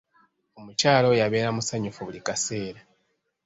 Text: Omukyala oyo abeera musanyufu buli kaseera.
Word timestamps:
Omukyala 0.59 1.05
oyo 1.11 1.21
abeera 1.27 1.55
musanyufu 1.55 2.01
buli 2.05 2.19
kaseera. 2.27 2.81